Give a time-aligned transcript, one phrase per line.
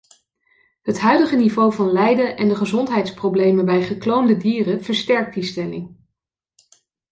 [0.81, 5.97] Het huidige niveau van lijden en de gezondheidsproblemen bij gekloonde dieren versterkt die stelling.